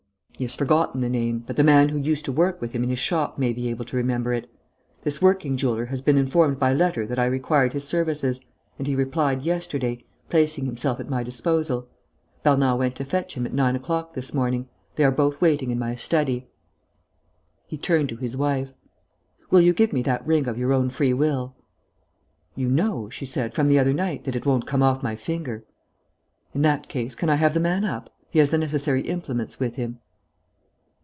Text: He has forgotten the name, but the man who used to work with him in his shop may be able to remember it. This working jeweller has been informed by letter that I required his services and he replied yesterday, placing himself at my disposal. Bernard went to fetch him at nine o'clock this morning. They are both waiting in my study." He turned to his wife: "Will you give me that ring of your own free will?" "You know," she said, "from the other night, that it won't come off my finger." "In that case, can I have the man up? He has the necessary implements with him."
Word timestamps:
He 0.37 0.45
has 0.45 0.55
forgotten 0.55 1.01
the 1.01 1.09
name, 1.09 1.43
but 1.45 1.55
the 1.55 1.63
man 1.63 1.89
who 1.89 1.99
used 1.99 2.25
to 2.25 2.31
work 2.31 2.59
with 2.59 2.71
him 2.71 2.83
in 2.83 2.89
his 2.89 2.97
shop 2.97 3.37
may 3.37 3.53
be 3.53 3.69
able 3.69 3.85
to 3.85 3.95
remember 3.95 4.33
it. 4.33 4.49
This 5.03 5.21
working 5.21 5.55
jeweller 5.55 5.85
has 5.87 6.01
been 6.01 6.17
informed 6.17 6.57
by 6.57 6.73
letter 6.73 7.05
that 7.05 7.19
I 7.19 7.27
required 7.27 7.73
his 7.73 7.87
services 7.87 8.41
and 8.79 8.87
he 8.87 8.95
replied 8.95 9.43
yesterday, 9.43 10.03
placing 10.31 10.65
himself 10.65 10.99
at 10.99 11.11
my 11.11 11.21
disposal. 11.21 11.89
Bernard 12.41 12.79
went 12.79 12.95
to 12.95 13.05
fetch 13.05 13.37
him 13.37 13.45
at 13.45 13.53
nine 13.53 13.75
o'clock 13.75 14.15
this 14.15 14.33
morning. 14.33 14.67
They 14.95 15.03
are 15.03 15.11
both 15.11 15.39
waiting 15.41 15.69
in 15.69 15.77
my 15.77 15.93
study." 15.93 16.47
He 17.67 17.77
turned 17.77 18.09
to 18.09 18.15
his 18.17 18.35
wife: 18.35 18.73
"Will 19.51 19.61
you 19.61 19.73
give 19.73 19.93
me 19.93 20.01
that 20.01 20.25
ring 20.25 20.47
of 20.47 20.57
your 20.57 20.73
own 20.73 20.89
free 20.89 21.13
will?" 21.13 21.55
"You 22.55 22.67
know," 22.67 23.11
she 23.11 23.27
said, 23.27 23.53
"from 23.53 23.67
the 23.67 23.77
other 23.77 23.93
night, 23.93 24.23
that 24.23 24.35
it 24.35 24.47
won't 24.47 24.65
come 24.65 24.81
off 24.81 25.03
my 25.03 25.15
finger." 25.15 25.65
"In 26.51 26.63
that 26.63 26.89
case, 26.89 27.13
can 27.13 27.29
I 27.29 27.35
have 27.35 27.53
the 27.53 27.59
man 27.59 27.85
up? 27.85 28.11
He 28.31 28.39
has 28.39 28.49
the 28.49 28.57
necessary 28.57 29.01
implements 29.03 29.59
with 29.59 29.75
him." 29.75 29.99